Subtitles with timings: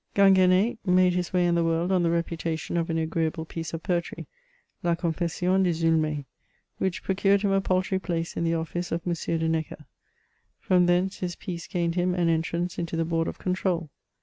[0.15, 3.71] Gingu&i^ made his way in the world on the repu tation of an agreeable piece
[3.71, 4.25] of poetry.
[4.81, 6.25] La Confession de Zulme^
[6.79, 9.13] which procured him a paltry place in the office of M.
[9.13, 9.85] de Necker;
[10.59, 13.91] from thence his piece gained him an entrance into the Board of Controul.